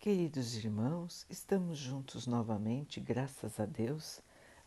Queridos 0.00 0.54
irmãos, 0.54 1.26
estamos 1.28 1.76
juntos 1.76 2.28
novamente, 2.28 3.00
graças 3.00 3.58
a 3.58 3.66
Deus. 3.66 4.20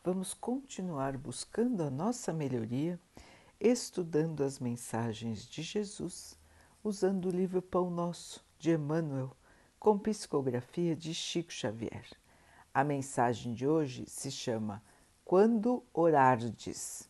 Vamos 0.04 0.34
continuar 0.34 1.18
buscando 1.18 1.84
a 1.84 1.90
nossa 1.90 2.34
melhoria, 2.34 3.00
estudando 3.58 4.44
as 4.44 4.60
mensagens 4.60 5.48
de 5.48 5.62
Jesus, 5.62 6.38
usando 6.84 7.30
o 7.30 7.32
livro 7.32 7.62
Pão 7.62 7.90
Nosso 7.90 8.46
de 8.60 8.72
Emmanuel, 8.72 9.34
com 9.80 9.98
psicografia 9.98 10.98
de 10.98 11.14
Chico 11.14 11.54
Xavier. 11.54 12.06
A 12.74 12.84
mensagem 12.84 13.54
de 13.54 13.66
hoje 13.66 14.04
se 14.08 14.30
chama 14.30 14.84
Quando 15.24 15.82
orardes. 15.94 17.08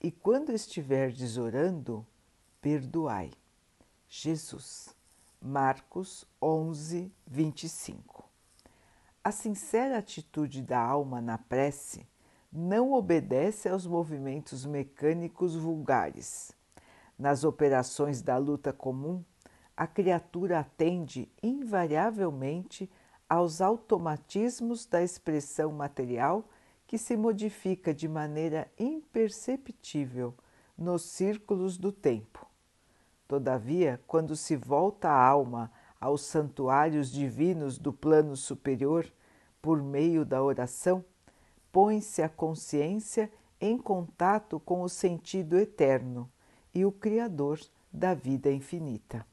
E 0.00 0.12
quando 0.12 0.52
estiverdes 0.52 1.36
orando, 1.36 2.06
perdoai. 2.62 3.32
Jesus. 4.08 4.99
Marcos 5.42 6.26
11, 6.40 7.10
25. 7.26 8.28
A 9.24 9.32
sincera 9.32 9.96
atitude 9.96 10.60
da 10.60 10.78
alma 10.78 11.18
na 11.22 11.38
prece 11.38 12.06
não 12.52 12.92
obedece 12.92 13.66
aos 13.66 13.86
movimentos 13.86 14.66
mecânicos 14.66 15.56
vulgares. 15.56 16.52
Nas 17.18 17.42
operações 17.42 18.20
da 18.20 18.36
luta 18.36 18.70
comum, 18.70 19.24
a 19.74 19.86
criatura 19.86 20.60
atende 20.60 21.32
invariavelmente 21.42 22.90
aos 23.26 23.62
automatismos 23.62 24.84
da 24.84 25.02
expressão 25.02 25.72
material 25.72 26.46
que 26.86 26.98
se 26.98 27.16
modifica 27.16 27.94
de 27.94 28.06
maneira 28.06 28.70
imperceptível 28.78 30.34
nos 30.76 31.02
círculos 31.04 31.78
do 31.78 31.90
tempo 31.90 32.49
Todavia, 33.30 34.00
quando 34.08 34.34
se 34.34 34.56
volta 34.56 35.08
a 35.08 35.24
alma 35.24 35.70
aos 36.00 36.22
santuários 36.22 37.12
divinos 37.12 37.78
do 37.78 37.92
plano 37.92 38.36
superior 38.36 39.06
por 39.62 39.80
meio 39.80 40.24
da 40.24 40.42
oração, 40.42 41.04
põe-se 41.70 42.22
a 42.22 42.28
consciência 42.28 43.30
em 43.60 43.78
contato 43.78 44.58
com 44.58 44.82
o 44.82 44.88
sentido 44.88 45.56
eterno 45.56 46.28
e 46.74 46.84
o 46.84 46.90
Criador 46.90 47.60
da 47.92 48.14
vida 48.14 48.50
infinita. 48.50 49.24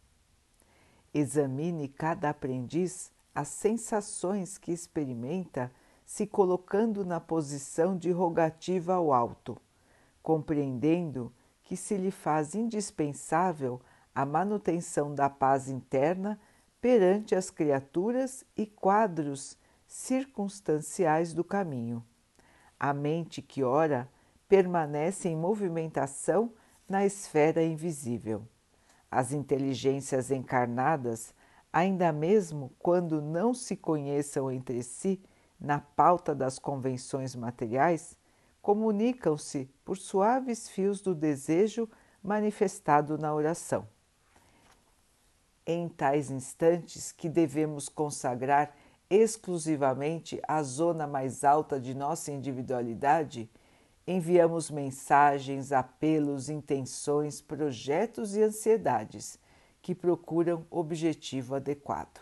Examine 1.12 1.88
cada 1.88 2.30
aprendiz 2.30 3.12
as 3.34 3.48
sensações 3.48 4.60
que 4.60 4.72
experimenta 4.72 5.72
se 6.06 6.28
colocando 6.28 7.04
na 7.04 7.20
posição 7.20 7.98
de 7.98 8.12
rogativa 8.12 8.94
ao 8.94 9.12
alto, 9.12 9.60
compreendendo 10.22 11.34
que 11.68 11.76
se 11.76 11.98
lhe 11.98 12.12
faz 12.12 12.56
indispensável 12.56 13.82
a 14.16 14.26
manutenção 14.26 15.14
da 15.14 15.30
paz 15.30 15.68
interna 15.68 16.40
perante 16.80 17.36
as 17.36 17.50
criaturas 17.50 18.46
e 18.56 18.66
quadros 18.66 19.58
circunstanciais 19.86 21.34
do 21.34 21.44
caminho. 21.44 22.02
A 22.80 22.94
mente 22.94 23.42
que 23.42 23.66
ora 23.66 24.10
permanece 24.48 25.28
em 25.28 25.36
movimentação 25.36 26.54
na 26.88 27.06
esfera 27.06 27.62
invisível. 27.62 28.48
As 29.12 29.34
inteligências 29.34 30.32
encarnadas, 30.32 31.36
ainda 31.72 32.14
mesmo 32.14 32.72
quando 32.80 33.22
não 33.22 33.54
se 33.54 33.76
conheçam 33.76 34.50
entre 34.50 34.82
si 34.84 35.22
na 35.60 35.82
pauta 35.82 36.34
das 36.34 36.60
convenções 36.60 37.36
materiais, 37.36 38.17
comunicam-se 38.68 39.70
por 39.86 39.96
suaves 39.96 40.68
fios 40.68 41.00
do 41.00 41.16
desejo 41.16 41.90
manifestado 42.22 43.18
na 43.18 43.34
oração. 43.34 43.88
Em 45.66 45.88
tais 45.88 46.30
instantes 46.30 47.14
que 47.14 47.30
devemos 47.30 47.88
consagrar 47.88 48.76
exclusivamente 49.10 50.42
a 50.46 50.62
zona 50.64 51.08
mais 51.08 51.46
alta 51.46 51.80
de 51.80 51.96
nossa 51.96 52.30
individualidade, 52.30 53.50
enviamos 54.06 54.70
mensagens, 54.70 55.72
apelos, 55.72 56.50
intenções, 56.50 57.40
projetos 57.40 58.36
e 58.36 58.44
ansiedades 58.44 59.40
que 59.82 59.96
procuram 59.96 60.66
objetivo 60.70 61.56
adequado. 61.56 62.20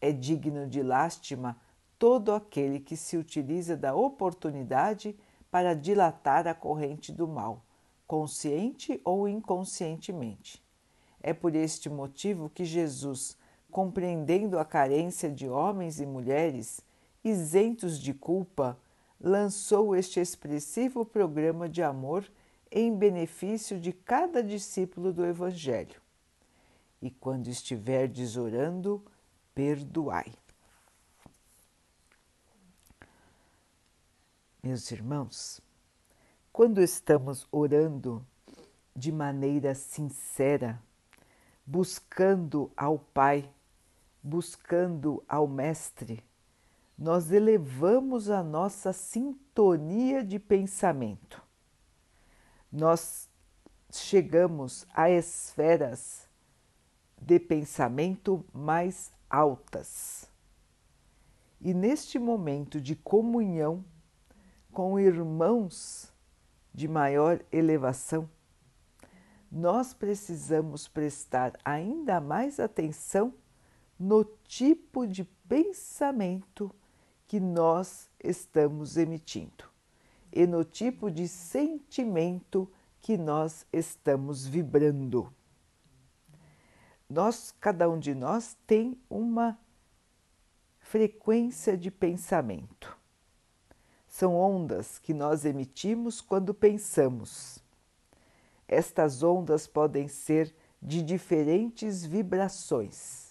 É 0.00 0.12
digno 0.12 0.68
de 0.68 0.80
lástima 0.80 1.60
todo 1.98 2.32
aquele 2.32 2.78
que 2.78 2.96
se 2.96 3.16
utiliza 3.16 3.76
da 3.76 3.96
oportunidade 3.96 5.16
para 5.56 5.74
dilatar 5.74 6.46
a 6.46 6.52
corrente 6.52 7.10
do 7.10 7.26
mal, 7.26 7.64
consciente 8.06 9.00
ou 9.02 9.26
inconscientemente. 9.26 10.62
É 11.18 11.32
por 11.32 11.54
este 11.54 11.88
motivo 11.88 12.50
que 12.50 12.62
Jesus, 12.62 13.38
compreendendo 13.70 14.58
a 14.58 14.66
carência 14.66 15.30
de 15.30 15.48
homens 15.48 15.98
e 15.98 16.04
mulheres 16.04 16.82
isentos 17.24 17.98
de 17.98 18.12
culpa, 18.12 18.78
lançou 19.18 19.96
este 19.96 20.20
expressivo 20.20 21.06
programa 21.06 21.70
de 21.70 21.82
amor 21.82 22.30
em 22.70 22.94
benefício 22.94 23.80
de 23.80 23.94
cada 23.94 24.42
discípulo 24.42 25.10
do 25.10 25.24
Evangelho. 25.24 26.02
E 27.00 27.10
quando 27.10 27.48
estiverdes 27.48 28.36
orando, 28.36 29.02
perdoai. 29.54 30.34
Meus 34.66 34.90
irmãos, 34.90 35.60
quando 36.52 36.82
estamos 36.82 37.46
orando 37.52 38.26
de 38.96 39.12
maneira 39.12 39.76
sincera, 39.76 40.82
buscando 41.64 42.68
ao 42.76 42.98
Pai, 42.98 43.48
buscando 44.20 45.22
ao 45.28 45.46
Mestre, 45.46 46.20
nós 46.98 47.30
elevamos 47.30 48.28
a 48.28 48.42
nossa 48.42 48.92
sintonia 48.92 50.24
de 50.24 50.36
pensamento. 50.40 51.40
Nós 52.72 53.30
chegamos 53.92 54.84
a 54.92 55.08
esferas 55.08 56.28
de 57.22 57.38
pensamento 57.38 58.44
mais 58.52 59.12
altas. 59.30 60.28
E 61.60 61.72
neste 61.72 62.18
momento 62.18 62.80
de 62.80 62.96
comunhão 62.96 63.84
com 64.76 65.00
irmãos 65.00 66.12
de 66.74 66.86
maior 66.86 67.42
elevação, 67.50 68.28
nós 69.50 69.94
precisamos 69.94 70.86
prestar 70.86 71.54
ainda 71.64 72.20
mais 72.20 72.60
atenção 72.60 73.32
no 73.98 74.22
tipo 74.22 75.06
de 75.06 75.24
pensamento 75.48 76.70
que 77.26 77.40
nós 77.40 78.10
estamos 78.22 78.98
emitindo 78.98 79.64
e 80.30 80.46
no 80.46 80.62
tipo 80.62 81.10
de 81.10 81.26
sentimento 81.26 82.70
que 83.00 83.16
nós 83.16 83.66
estamos 83.72 84.46
vibrando. 84.46 85.32
Nós, 87.08 87.50
cada 87.58 87.88
um 87.88 87.98
de 87.98 88.14
nós 88.14 88.58
tem 88.66 89.00
uma 89.08 89.58
frequência 90.80 91.78
de 91.78 91.90
pensamento 91.90 92.95
são 94.16 94.34
ondas 94.34 94.98
que 94.98 95.12
nós 95.12 95.44
emitimos 95.44 96.22
quando 96.22 96.54
pensamos. 96.54 97.62
Estas 98.66 99.22
ondas 99.22 99.66
podem 99.66 100.08
ser 100.08 100.56
de 100.80 101.02
diferentes 101.02 102.02
vibrações. 102.02 103.30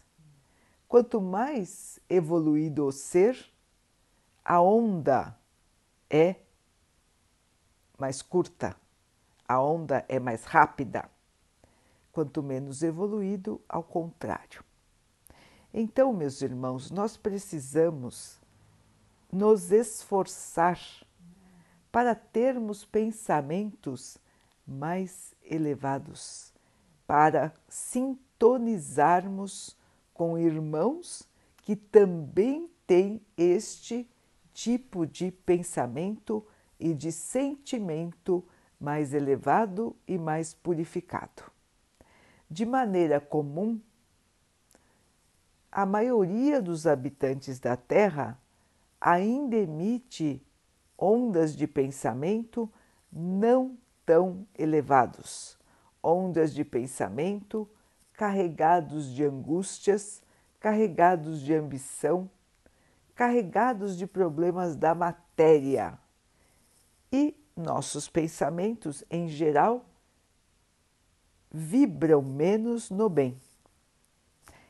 Quanto 0.87 1.19
mais 1.19 1.99
evoluído 2.07 2.85
o 2.85 2.91
ser, 2.91 3.51
a 4.43 4.61
onda 4.61 5.35
é 6.07 6.35
mais 7.97 8.21
curta, 8.21 8.75
a 9.47 9.59
onda 9.59 10.05
é 10.07 10.19
mais 10.19 10.43
rápida. 10.43 11.09
Quanto 12.11 12.43
menos 12.43 12.83
evoluído, 12.83 13.59
ao 13.67 13.81
contrário. 13.81 14.63
Então, 15.73 16.13
meus 16.13 16.43
irmãos, 16.43 16.91
nós 16.91 17.17
precisamos 17.17 18.39
nos 19.35 19.69
esforçar 19.69 20.79
para 21.91 22.15
termos 22.15 22.85
pensamentos 22.85 24.17
mais 24.65 25.35
elevados, 25.43 26.53
para 27.05 27.53
sintonizarmos 27.67 29.77
com 30.13 30.37
irmãos 30.37 31.27
que 31.57 31.75
também 31.75 32.69
têm 32.87 33.21
este 33.35 34.09
tipo 34.53 35.05
de 35.05 35.31
pensamento 35.31 36.47
e 36.79 36.93
de 36.93 37.11
sentimento 37.11 38.41
mais 38.79 39.13
elevado 39.13 39.93
e 40.07 40.17
mais 40.17 40.53
purificado. 40.53 41.43
De 42.49 42.65
maneira 42.65 43.19
comum, 43.19 43.81
a 45.69 45.85
maioria 45.85 46.61
dos 46.61 46.87
habitantes 46.87 47.59
da 47.59 47.75
Terra 47.75 48.39
ainda 49.05 49.55
emite 49.55 50.43
ondas 50.97 51.55
de 51.55 51.67
pensamento 51.67 52.67
não 53.11 53.77
tão 54.03 54.47
elevados, 54.57 55.59
ondas 56.01 56.51
de 56.51 56.65
pensamento 56.65 57.69
carregados 58.13 59.13
de 59.13 59.23
angústias, 59.23 60.23
carregados 60.59 61.41
de 61.41 61.53
ambição, 61.53 62.27
carregados 63.13 63.95
de 63.95 64.07
problemas 64.07 64.75
da 64.75 64.95
matéria. 64.95 65.99
E 67.11 67.39
nossos 67.55 68.09
pensamentos, 68.09 69.03
em 69.11 69.27
geral, 69.27 69.85
vibram 71.51 72.23
menos 72.23 72.89
no 72.89 73.07
bem. 73.07 73.39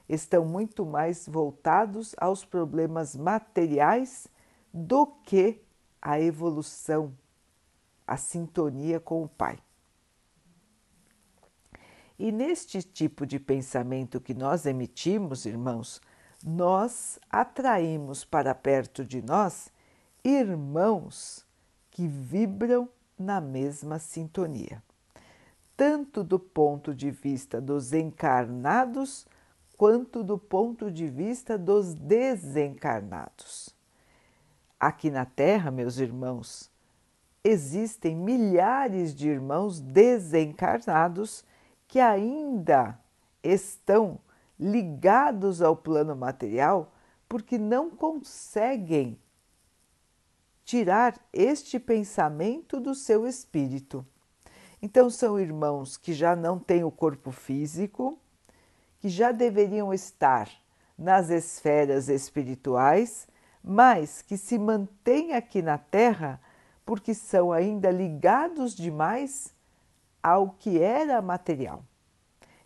Estão 0.08 0.46
muito 0.46 0.86
mais 0.86 1.28
voltados 1.28 2.16
aos 2.18 2.46
problemas 2.46 3.16
materiais 3.16 4.28
do 4.74 5.08
que 5.08 5.62
a 6.02 6.20
evolução, 6.20 7.14
a 8.06 8.18
sintonia 8.18 9.00
com 9.00 9.24
o 9.24 9.28
Pai. 9.28 9.58
E 12.18 12.32
neste 12.32 12.82
tipo 12.82 13.26
de 13.26 13.40
pensamento 13.40 14.22
que 14.22 14.34
nós 14.34 14.66
emitimos, 14.66 15.46
irmãos, 15.46 16.02
nós 16.44 17.20
atraímos 17.30 18.24
para 18.24 18.54
perto 18.54 19.04
de 19.04 19.22
nós 19.22 19.72
irmãos 20.24 21.46
que 21.92 22.08
vibram 22.08 22.88
na 23.18 23.42
mesma 23.42 24.00
sintonia, 24.00 24.84
tanto 25.76 26.24
do 26.24 26.40
ponto 26.40 26.94
de 26.94 27.12
vista 27.12 27.60
dos 27.60 27.94
encarnados 27.94 29.26
quanto 29.78 30.24
do 30.24 30.38
ponto 30.38 30.92
de 30.92 31.08
vista 31.08 31.58
dos 31.58 31.94
desencarnados. 31.94 33.76
Aqui 34.80 35.10
na 35.10 35.26
Terra, 35.26 35.72
meus 35.72 35.98
irmãos, 35.98 36.72
existem 37.44 38.16
milhares 38.16 39.14
de 39.14 39.30
irmãos 39.30 39.80
desencarnados 39.80 41.44
que 41.88 42.00
ainda 42.00 43.00
estão 43.44 44.20
ligados 44.60 45.62
ao 45.62 45.76
plano 45.76 46.16
material 46.16 46.94
porque 47.28 47.58
não 47.58 47.90
conseguem 47.90 49.20
tirar 50.64 51.20
este 51.32 51.80
pensamento 51.80 52.80
do 52.80 52.96
seu 52.96 53.28
espírito. 53.28 54.06
Então, 54.82 55.10
são 55.10 55.40
irmãos 55.40 55.98
que 55.98 56.14
já 56.14 56.36
não 56.36 56.60
têm 56.60 56.84
o 56.84 56.92
corpo 56.92 57.32
físico, 57.32 58.20
que 59.06 59.10
já 59.10 59.32
deveriam 59.32 59.94
estar 59.94 60.50
nas 60.98 61.30
esferas 61.30 62.10
espirituais, 62.10 63.28
mas 63.64 64.24
que 64.24 64.36
se 64.36 64.58
mantêm 64.58 65.34
aqui 65.34 65.62
na 65.62 65.78
Terra 65.78 66.42
porque 66.84 67.14
são 67.14 67.52
ainda 67.52 67.92
ligados 67.92 68.74
demais 68.74 69.54
ao 70.24 70.56
que 70.58 70.82
era 70.82 71.22
material. 71.22 71.84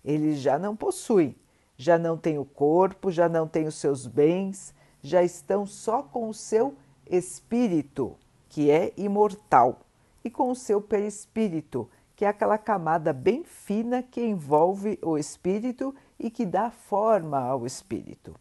Eles 0.01 0.39
já 0.39 0.57
não 0.57 0.77
possuem 0.77 1.35
já 1.75 1.97
não 1.97 2.17
têm 2.17 2.37
o 2.37 2.45
corpo, 2.45 3.11
já 3.11 3.27
não 3.27 3.45
têm 3.45 3.67
os 3.67 3.75
seus 3.75 4.07
bens, 4.07 4.73
já 5.01 5.21
estão 5.21 5.65
só 5.65 6.01
com 6.01 6.29
o 6.29 6.33
seu 6.33 6.73
espírito, 7.05 8.15
que 8.47 8.71
é 8.71 8.93
imortal, 8.95 9.81
e 10.23 10.29
com 10.29 10.51
o 10.51 10.55
seu 10.55 10.81
perispírito, 10.81 11.89
que 12.15 12.23
é 12.23 12.29
aquela 12.29 12.57
camada 12.57 13.11
bem 13.11 13.43
fina 13.43 14.01
que 14.01 14.21
envolve 14.21 14.99
o 15.01 15.17
espírito 15.17 15.93
e 16.19 16.29
que 16.29 16.45
dá 16.45 16.69
forma 16.69 17.39
ao 17.39 17.65
espírito. 17.65 18.35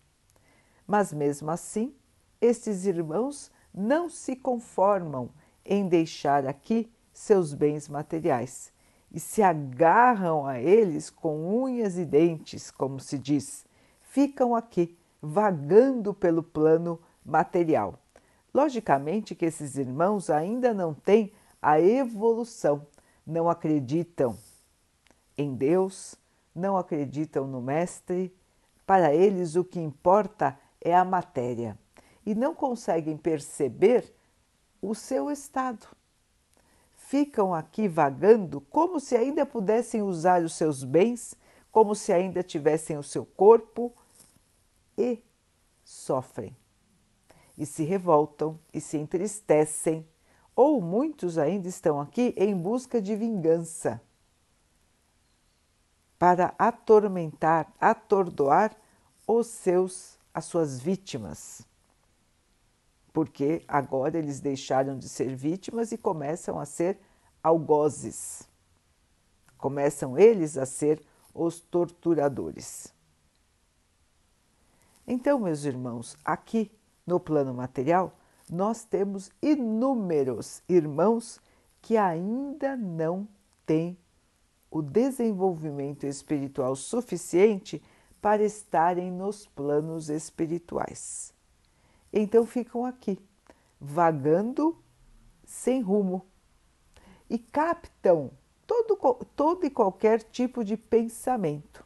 Mas 0.87 1.13
mesmo 1.13 1.51
assim, 1.51 1.95
estes 2.41 2.85
irmãos 2.85 3.51
não 3.73 4.09
se 4.09 4.35
conformam 4.35 5.31
em 5.65 5.87
deixar 5.87 6.47
aqui 6.47 6.91
seus 7.13 7.55
bens 7.55 7.89
materiais 7.89 8.73
e 9.13 9.21
se 9.21 9.43
agarram 9.43 10.47
a 10.47 10.61
eles 10.61 11.11
com 11.11 11.63
unhas 11.63 11.97
e 11.97 12.05
dentes, 12.05 12.71
como 12.71 13.01
se 13.01 13.19
diz, 13.19 13.65
ficam 14.01 14.55
aqui, 14.55 14.99
vagando 15.21 16.13
pelo 16.15 16.43
plano 16.43 17.01
material. 17.25 17.99
Logicamente 18.53 19.35
que 19.35 19.47
esses 19.47 19.77
irmãos 19.77 20.31
ainda 20.31 20.73
não 20.73 20.95
têm 20.95 21.33
a 21.61 21.81
evolução, 21.81 22.87
não 23.27 23.49
acreditam 23.49 24.37
em 25.37 25.55
Deus, 25.55 26.17
não 26.59 26.77
acreditam 26.77 27.47
no 27.47 27.63
Mestre, 27.63 28.35
para 28.87 29.15
eles 29.15 29.57
o 29.57 29.65
que 29.65 29.81
importa 29.81 30.59
é 30.81 30.95
a 30.95 31.05
matéria 31.05 31.79
e 32.27 32.35
não 32.35 32.55
conseguem 32.55 33.17
perceber 33.17 34.15
o 34.83 34.95
seu 34.95 35.31
estado 35.31 35.87
ficam 37.09 37.55
aqui 37.55 37.89
vagando 37.89 38.61
como 38.61 39.01
se 39.01 39.17
ainda 39.17 39.47
pudessem 39.47 40.03
usar 40.03 40.43
os 40.43 40.53
seus 40.53 40.85
bens, 40.85 41.35
como 41.73 41.95
se 41.95 42.13
ainda 42.13 42.43
tivessem 42.43 42.99
o 42.99 43.03
seu 43.03 43.25
corpo 43.25 43.95
e 44.97 45.19
sofrem. 45.83 46.55
E 47.57 47.65
se 47.65 47.83
revoltam 47.83 48.59
e 48.75 48.81
se 48.81 48.99
entristecem, 48.99 50.07
ou 50.55 50.83
muitos 50.83 51.39
ainda 51.39 51.67
estão 51.67 51.99
aqui 51.99 52.35
em 52.37 52.55
busca 52.55 53.01
de 53.01 53.17
vingança 53.17 54.03
para 56.19 56.55
atormentar, 56.59 57.73
atordoar 57.81 58.75
os 59.27 59.47
seus 59.47 60.19
as 60.35 60.45
suas 60.45 60.79
vítimas 60.79 61.67
porque 63.19 63.65
agora 63.67 64.17
eles 64.17 64.39
deixaram 64.39 64.97
de 64.97 65.09
ser 65.09 65.35
vítimas 65.35 65.91
e 65.91 65.99
começam 65.99 66.57
a 66.57 66.65
ser 66.65 66.97
algozes. 67.43 68.49
Começam 69.57 70.17
eles 70.17 70.57
a 70.57 70.65
ser 70.65 71.03
os 71.35 71.59
torturadores. 71.59 72.95
Então, 75.05 75.41
meus 75.41 75.65
irmãos, 75.65 76.17
aqui 76.25 76.71
no 77.05 77.19
plano 77.19 77.53
material, 77.53 78.17
nós 78.49 78.85
temos 78.85 79.33
inúmeros 79.43 80.63
irmãos 80.69 81.41
que 81.83 81.97
ainda 81.97 82.77
não 82.77 83.27
têm 83.67 83.99
o 84.71 84.83
desenvolvimento 84.83 86.07
espiritual 86.07 86.77
suficiente 86.77 87.83
para 88.21 88.43
estarem 88.43 89.11
nos 89.11 89.47
planos 89.47 90.09
espirituais 90.09 91.37
então 92.13 92.47
ficam 92.47 92.85
aqui, 92.85 93.19
vagando 93.81 94.77
sem 95.45 95.81
rumo 95.81 96.27
e 97.29 97.39
captam 97.39 98.31
todo, 98.67 98.97
todo 99.37 99.67
e 99.67 99.71
qualquer 99.71 100.23
tipo 100.23 100.65
de 100.65 100.77
pensamento. 100.77 101.85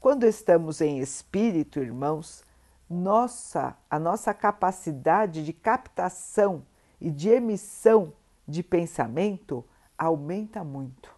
Quando 0.00 0.24
estamos 0.24 0.80
em 0.80 0.98
espírito, 0.98 1.80
irmãos, 1.80 2.42
nossa, 2.88 3.76
a 3.88 3.98
nossa 3.98 4.34
capacidade 4.34 5.44
de 5.44 5.52
captação 5.52 6.64
e 7.00 7.10
de 7.10 7.28
emissão 7.28 8.12
de 8.46 8.62
pensamento 8.62 9.64
aumenta 9.96 10.64
muito. 10.64 11.14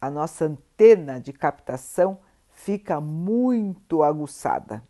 A 0.00 0.10
nossa 0.10 0.44
antena 0.44 1.20
de 1.20 1.32
captação 1.32 2.18
fica 2.50 3.00
muito 3.00 4.02
aguçada 4.02 4.82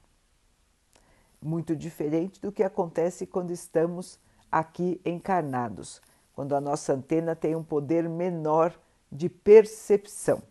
muito 1.46 1.76
diferente 1.76 2.40
do 2.40 2.50
que 2.50 2.62
acontece 2.62 3.26
quando 3.26 3.52
estamos 3.52 4.18
aqui 4.50 5.00
encarnados, 5.04 6.02
quando 6.34 6.54
a 6.54 6.60
nossa 6.60 6.92
antena 6.92 7.34
tem 7.34 7.54
um 7.54 7.62
poder 7.62 8.08
menor 8.08 8.74
de 9.10 9.28
percepção. 9.28 10.42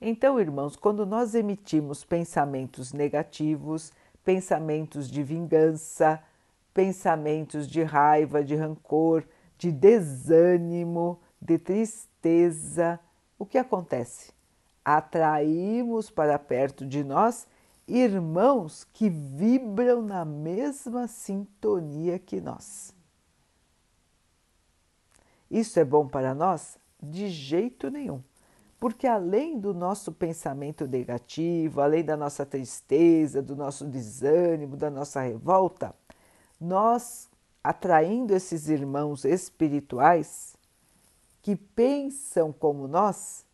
Então, 0.00 0.38
irmãos, 0.38 0.76
quando 0.76 1.04
nós 1.04 1.34
emitimos 1.34 2.04
pensamentos 2.04 2.92
negativos, 2.92 3.92
pensamentos 4.24 5.10
de 5.10 5.22
vingança, 5.22 6.22
pensamentos 6.72 7.66
de 7.66 7.82
raiva, 7.82 8.44
de 8.44 8.54
rancor, 8.54 9.24
de 9.56 9.72
desânimo, 9.72 11.20
de 11.40 11.58
tristeza, 11.58 12.98
o 13.38 13.46
que 13.46 13.58
acontece? 13.58 14.32
Atraímos 14.84 16.10
para 16.10 16.38
perto 16.38 16.86
de 16.86 17.04
nós 17.04 17.46
irmãos 17.86 18.84
que 18.92 19.08
vibram 19.08 20.02
na 20.02 20.24
mesma 20.24 21.06
sintonia 21.08 22.18
que 22.18 22.40
nós. 22.40 22.94
Isso 25.50 25.80
é 25.80 25.84
bom 25.84 26.06
para 26.06 26.34
nós? 26.34 26.78
De 27.02 27.28
jeito 27.28 27.90
nenhum. 27.90 28.22
Porque 28.78 29.06
além 29.06 29.58
do 29.58 29.72
nosso 29.72 30.12
pensamento 30.12 30.86
negativo, 30.86 31.80
além 31.80 32.04
da 32.04 32.16
nossa 32.16 32.44
tristeza, 32.44 33.42
do 33.42 33.56
nosso 33.56 33.86
desânimo, 33.86 34.76
da 34.76 34.90
nossa 34.90 35.20
revolta, 35.22 35.94
nós 36.60 37.28
atraindo 37.64 38.34
esses 38.34 38.68
irmãos 38.68 39.24
espirituais 39.24 40.57
que 41.48 41.56
pensam 41.56 42.52
como 42.52 42.86
nós, 42.86 43.46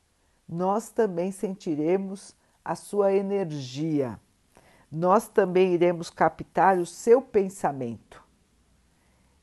nós 0.48 0.90
também 0.90 1.30
sentiremos 1.30 2.34
a 2.64 2.74
sua 2.74 3.12
energia 3.12 4.18
nós 4.94 5.26
também 5.26 5.74
iremos 5.74 6.08
captar 6.08 6.78
o 6.78 6.86
seu 6.86 7.20
pensamento. 7.20 8.22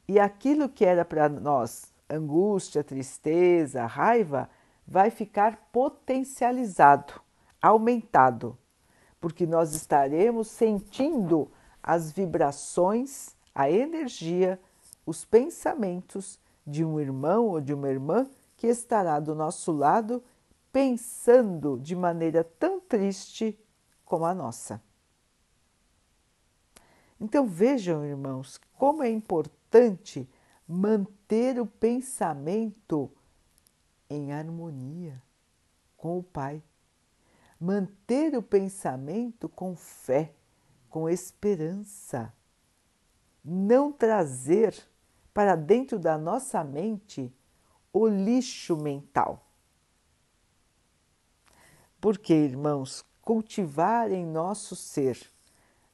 E 0.07 0.19
aquilo 0.19 0.69
que 0.69 0.85
era 0.85 1.03
para 1.03 1.27
nós 1.27 1.93
angústia, 2.09 2.83
tristeza, 2.83 3.85
raiva, 3.85 4.49
vai 4.87 5.09
ficar 5.09 5.69
potencializado, 5.71 7.21
aumentado, 7.61 8.57
porque 9.19 9.45
nós 9.45 9.73
estaremos 9.73 10.47
sentindo 10.47 11.49
as 11.81 12.11
vibrações, 12.11 13.35
a 13.55 13.69
energia, 13.69 14.59
os 15.05 15.23
pensamentos 15.23 16.39
de 16.65 16.83
um 16.83 16.99
irmão 16.99 17.47
ou 17.47 17.61
de 17.61 17.73
uma 17.73 17.89
irmã 17.89 18.27
que 18.61 18.67
estará 18.67 19.19
do 19.19 19.33
nosso 19.33 19.71
lado 19.71 20.23
pensando 20.71 21.79
de 21.79 21.95
maneira 21.95 22.43
tão 22.43 22.79
triste 22.79 23.59
como 24.05 24.23
a 24.23 24.35
nossa. 24.35 24.79
Então 27.19 27.47
vejam, 27.47 28.05
irmãos, 28.05 28.61
como 28.77 29.01
é 29.01 29.09
importante 29.09 30.29
manter 30.67 31.59
o 31.59 31.65
pensamento 31.65 33.11
em 34.07 34.31
harmonia 34.31 35.19
com 35.97 36.19
o 36.19 36.23
Pai. 36.23 36.61
Manter 37.59 38.37
o 38.37 38.43
pensamento 38.43 39.49
com 39.49 39.75
fé, 39.75 40.35
com 40.87 41.09
esperança. 41.09 42.31
Não 43.43 43.91
trazer 43.91 44.87
para 45.33 45.55
dentro 45.55 45.97
da 45.97 46.15
nossa 46.15 46.63
mente 46.63 47.35
o 47.93 48.07
lixo 48.07 48.75
mental. 48.77 49.45
Porque, 51.99 52.33
irmãos, 52.33 53.05
cultivar 53.21 54.11
em 54.11 54.25
nosso 54.25 54.75
ser 54.75 55.19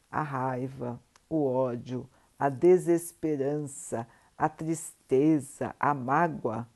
a 0.10 0.22
raiva, 0.22 1.00
o 1.30 1.46
ódio, 1.46 2.10
a 2.40 2.50
desesperança, 2.50 4.08
a 4.38 4.48
tristeza, 4.48 5.76
a 5.80 5.94
mágoa, 5.94 6.68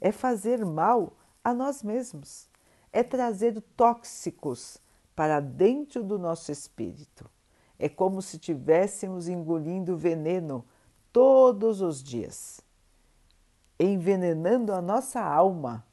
é 0.00 0.12
fazer 0.12 0.64
mal 0.64 1.16
a 1.42 1.54
nós 1.54 1.82
mesmos, 1.82 2.48
é 2.92 3.02
trazer 3.02 3.60
tóxicos 3.76 4.78
para 5.14 5.40
dentro 5.40 6.02
do 6.02 6.18
nosso 6.18 6.50
espírito. 6.50 7.30
É 7.78 7.88
como 7.88 8.20
se 8.20 8.36
estivéssemos 8.36 9.28
engolindo 9.28 9.96
veneno 9.96 10.64
todos 11.12 11.80
os 11.80 12.02
dias, 12.02 12.60
envenenando 13.84 14.72
a 14.72 14.80
nossa 14.80 15.20
alma 15.20 15.84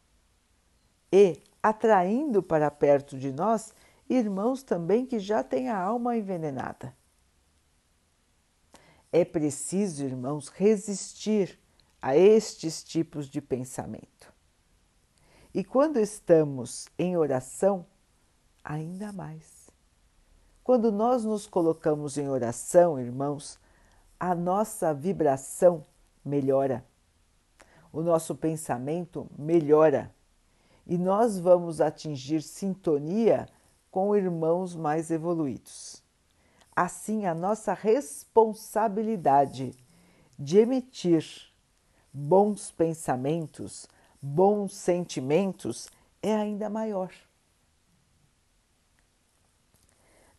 e 1.11 1.41
atraindo 1.61 2.41
para 2.41 2.71
perto 2.71 3.17
de 3.17 3.31
nós 3.31 3.73
irmãos 4.09 4.63
também 4.63 5.05
que 5.05 5.19
já 5.19 5.43
têm 5.43 5.69
a 5.69 5.79
alma 5.79 6.17
envenenada. 6.17 6.95
É 9.11 9.25
preciso, 9.25 10.03
irmãos, 10.03 10.47
resistir 10.47 11.59
a 12.01 12.15
estes 12.15 12.83
tipos 12.83 13.29
de 13.29 13.41
pensamento. 13.41 14.33
E 15.53 15.63
quando 15.63 15.97
estamos 15.97 16.87
em 16.97 17.17
oração, 17.17 17.85
ainda 18.63 19.11
mais. 19.11 19.69
Quando 20.63 20.91
nós 20.91 21.25
nos 21.25 21.45
colocamos 21.45 22.17
em 22.17 22.29
oração, 22.29 22.99
irmãos, 22.99 23.59
a 24.19 24.33
nossa 24.33 24.93
vibração 24.93 25.85
melhora, 26.23 26.85
o 27.91 28.01
nosso 28.01 28.35
pensamento 28.35 29.27
melhora 29.37 30.13
e 30.85 30.97
nós 30.97 31.39
vamos 31.39 31.81
atingir 31.81 32.41
sintonia 32.41 33.47
com 33.89 34.15
irmãos 34.15 34.75
mais 34.75 35.11
evoluídos 35.11 36.01
assim 36.75 37.25
a 37.25 37.33
nossa 37.33 37.73
responsabilidade 37.73 39.73
de 40.37 40.57
emitir 40.57 41.25
bons 42.11 42.69
pensamentos, 42.71 43.87
bons 44.21 44.73
sentimentos 44.73 45.89
é 46.21 46.33
ainda 46.33 46.69
maior. 46.69 47.13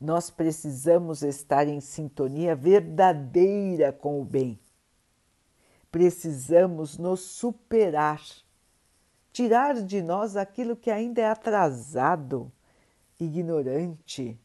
Nós 0.00 0.28
precisamos 0.30 1.22
estar 1.22 1.66
em 1.68 1.80
sintonia 1.80 2.56
verdadeira 2.56 3.92
com 3.92 4.20
o 4.20 4.24
bem. 4.24 4.58
Precisamos 5.92 6.96
nos 6.96 7.20
superar, 7.20 8.20
tirar 9.32 9.74
de 9.74 10.02
nós 10.02 10.36
aquilo 10.36 10.74
que 10.74 10.90
ainda 10.90 11.20
é 11.20 11.28
atrasado, 11.28 12.50
ignorante, 13.20 14.40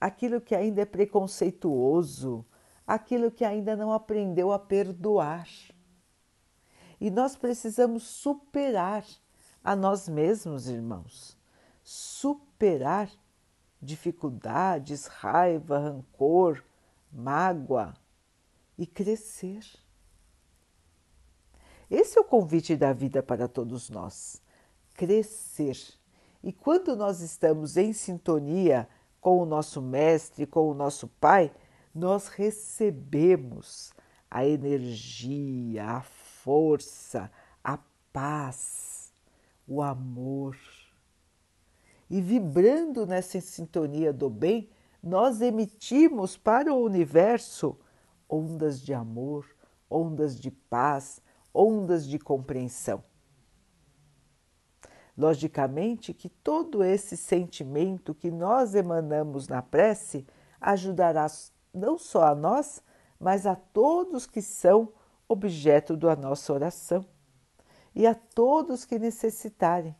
aquilo 0.00 0.40
que 0.40 0.56
ainda 0.56 0.82
é 0.82 0.84
preconceituoso, 0.84 2.44
aquilo 2.84 3.30
que 3.30 3.44
ainda 3.44 3.76
não 3.76 3.92
aprendeu 3.92 4.52
a 4.52 4.58
perdoar. 4.58 5.48
E 7.00 7.10
nós 7.10 7.36
precisamos 7.36 8.02
superar 8.02 9.04
a 9.62 9.76
nós 9.76 10.08
mesmos, 10.08 10.68
irmãos. 10.68 11.38
Superar 11.84 13.08
dificuldades, 13.80 15.06
raiva, 15.06 15.78
rancor, 15.78 16.64
mágoa 17.12 17.94
e 18.76 18.84
crescer. 18.84 19.64
Esse 21.92 22.16
é 22.16 22.22
o 22.22 22.24
convite 22.24 22.74
da 22.74 22.90
vida 22.90 23.22
para 23.22 23.46
todos 23.46 23.90
nós: 23.90 24.40
crescer. 24.94 25.76
E 26.42 26.50
quando 26.50 26.96
nós 26.96 27.20
estamos 27.20 27.76
em 27.76 27.92
sintonia 27.92 28.88
com 29.20 29.42
o 29.42 29.44
nosso 29.44 29.82
Mestre, 29.82 30.46
com 30.46 30.70
o 30.70 30.74
nosso 30.74 31.06
Pai, 31.06 31.52
nós 31.94 32.28
recebemos 32.28 33.92
a 34.30 34.46
energia, 34.46 35.84
a 35.84 36.00
força, 36.00 37.30
a 37.62 37.78
paz, 38.10 39.12
o 39.68 39.82
amor. 39.82 40.56
E 42.08 42.22
vibrando 42.22 43.04
nessa 43.04 43.38
sintonia 43.38 44.14
do 44.14 44.30
bem, 44.30 44.70
nós 45.02 45.42
emitimos 45.42 46.38
para 46.38 46.72
o 46.72 46.82
universo 46.82 47.78
ondas 48.26 48.80
de 48.80 48.94
amor, 48.94 49.44
ondas 49.90 50.40
de 50.40 50.50
paz, 50.50 51.20
ondas 51.54 52.06
de 52.06 52.18
compreensão. 52.18 53.02
Logicamente 55.16 56.14
que 56.14 56.28
todo 56.28 56.82
esse 56.82 57.16
sentimento 57.16 58.14
que 58.14 58.30
nós 58.30 58.74
emanamos 58.74 59.46
na 59.46 59.60
prece 59.60 60.26
ajudará 60.60 61.26
não 61.72 61.98
só 61.98 62.24
a 62.24 62.34
nós, 62.34 62.82
mas 63.20 63.46
a 63.46 63.54
todos 63.54 64.26
que 64.26 64.40
são 64.40 64.92
objeto 65.28 65.96
da 65.96 66.16
nossa 66.16 66.52
oração 66.52 67.04
e 67.94 68.06
a 68.06 68.14
todos 68.14 68.84
que 68.84 68.98
necessitarem. 68.98 69.94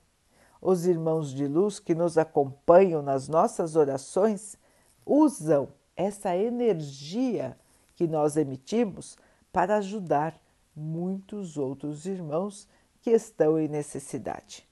Os 0.60 0.86
irmãos 0.86 1.32
de 1.32 1.46
luz 1.46 1.78
que 1.78 1.94
nos 1.94 2.16
acompanham 2.16 3.02
nas 3.02 3.28
nossas 3.28 3.76
orações 3.76 4.56
usam 5.04 5.68
essa 5.96 6.36
energia 6.36 7.58
que 7.94 8.06
nós 8.06 8.36
emitimos 8.36 9.16
para 9.52 9.76
ajudar 9.76 10.40
muitos 10.74 11.56
outros 11.56 12.06
irmãos 12.06 12.68
que 13.00 13.10
estão 13.10 13.58
em 13.58 13.68
necessidade. 13.68 14.68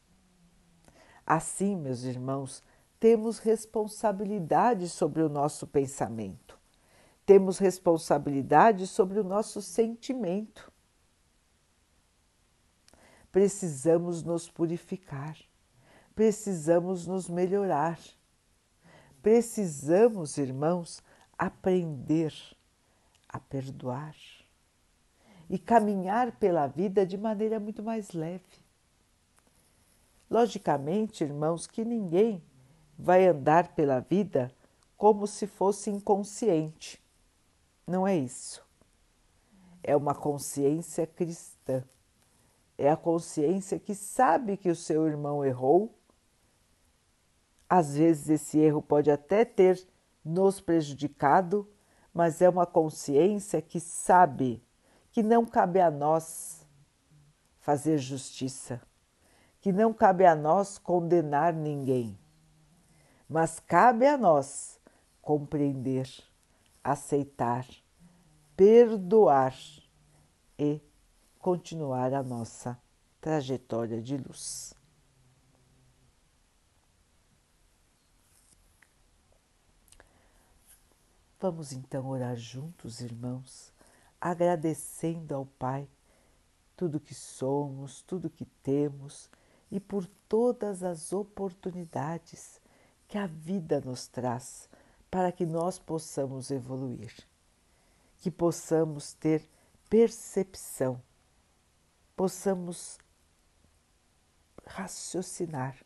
Assim, 1.26 1.76
meus 1.76 2.04
irmãos, 2.04 2.62
temos 2.98 3.38
responsabilidade 3.38 4.88
sobre 4.88 5.22
o 5.22 5.28
nosso 5.28 5.66
pensamento, 5.66 6.58
temos 7.24 7.58
responsabilidade 7.58 8.86
sobre 8.86 9.18
o 9.18 9.24
nosso 9.24 9.62
sentimento. 9.62 10.72
Precisamos 13.30 14.22
nos 14.22 14.50
purificar, 14.50 15.36
precisamos 16.14 17.06
nos 17.06 17.28
melhorar, 17.28 17.98
precisamos, 19.22 20.36
irmãos, 20.36 21.02
aprender 21.38 22.34
a 23.28 23.38
perdoar 23.38 24.14
e 25.50 25.58
caminhar 25.58 26.30
pela 26.36 26.68
vida 26.68 27.04
de 27.04 27.18
maneira 27.18 27.58
muito 27.58 27.82
mais 27.82 28.12
leve. 28.12 28.44
Logicamente, 30.30 31.24
irmãos, 31.24 31.66
que 31.66 31.84
ninguém 31.84 32.40
vai 32.96 33.26
andar 33.26 33.74
pela 33.74 33.98
vida 33.98 34.52
como 34.96 35.26
se 35.26 35.48
fosse 35.48 35.90
inconsciente. 35.90 37.02
Não 37.84 38.06
é 38.06 38.16
isso. 38.16 38.64
É 39.82 39.96
uma 39.96 40.14
consciência 40.14 41.04
cristã. 41.04 41.82
É 42.78 42.88
a 42.88 42.96
consciência 42.96 43.76
que 43.76 43.94
sabe 43.94 44.56
que 44.56 44.70
o 44.70 44.76
seu 44.76 45.08
irmão 45.08 45.44
errou. 45.44 45.92
Às 47.68 47.96
vezes 47.96 48.28
esse 48.28 48.56
erro 48.56 48.80
pode 48.80 49.10
até 49.10 49.44
ter 49.44 49.84
nos 50.24 50.60
prejudicado, 50.60 51.68
mas 52.14 52.40
é 52.40 52.48
uma 52.48 52.66
consciência 52.66 53.60
que 53.60 53.80
sabe 53.80 54.62
que 55.10 55.22
não 55.22 55.44
cabe 55.44 55.80
a 55.80 55.90
nós 55.90 56.66
fazer 57.58 57.98
justiça 57.98 58.80
que 59.60 59.72
não 59.72 59.92
cabe 59.92 60.24
a 60.24 60.34
nós 60.34 60.78
condenar 60.78 61.52
ninguém, 61.52 62.18
mas 63.28 63.60
cabe 63.60 64.06
a 64.06 64.16
nós 64.16 64.80
compreender, 65.20 66.08
aceitar, 66.82 67.66
perdoar 68.56 69.54
e 70.58 70.80
continuar 71.38 72.14
a 72.14 72.22
nossa 72.22 72.80
trajetória 73.20 74.00
de 74.00 74.16
luz. 74.16 74.72
Vamos 81.38 81.72
então 81.72 82.06
orar 82.08 82.36
juntos, 82.36 83.00
irmãos, 83.00 83.69
agradecendo 84.20 85.34
ao 85.34 85.46
Pai 85.46 85.88
tudo 86.76 87.00
que 87.00 87.14
somos, 87.14 88.02
tudo 88.02 88.30
que 88.30 88.44
temos 88.44 89.30
e 89.70 89.78
por 89.78 90.06
todas 90.28 90.82
as 90.82 91.12
oportunidades 91.12 92.60
que 93.06 93.18
a 93.18 93.26
vida 93.26 93.80
nos 93.80 94.06
traz 94.06 94.68
para 95.10 95.32
que 95.32 95.44
nós 95.44 95.78
possamos 95.78 96.50
evoluir, 96.50 97.12
que 98.18 98.30
possamos 98.30 99.12
ter 99.14 99.48
percepção, 99.88 101.02
possamos 102.16 102.98
raciocinar 104.64 105.76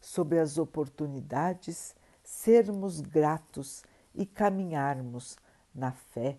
sobre 0.00 0.38
as 0.38 0.56
oportunidades, 0.58 1.94
sermos 2.24 3.00
gratos 3.00 3.84
e 4.14 4.24
caminharmos 4.24 5.36
na 5.74 5.92
fé, 5.92 6.38